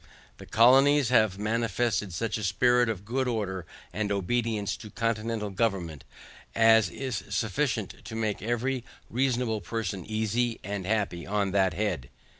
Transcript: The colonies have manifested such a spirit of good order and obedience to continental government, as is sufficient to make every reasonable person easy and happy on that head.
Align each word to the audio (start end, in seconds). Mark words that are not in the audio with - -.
The 0.37 0.47
colonies 0.47 1.09
have 1.09 1.37
manifested 1.37 2.11
such 2.11 2.39
a 2.39 2.43
spirit 2.43 2.89
of 2.89 3.05
good 3.05 3.27
order 3.27 3.67
and 3.93 4.11
obedience 4.11 4.75
to 4.77 4.89
continental 4.89 5.51
government, 5.51 6.05
as 6.55 6.89
is 6.89 7.23
sufficient 7.29 8.03
to 8.05 8.15
make 8.15 8.41
every 8.41 8.83
reasonable 9.11 9.61
person 9.61 10.03
easy 10.03 10.59
and 10.63 10.87
happy 10.87 11.27
on 11.27 11.51
that 11.51 11.75
head. 11.75 12.09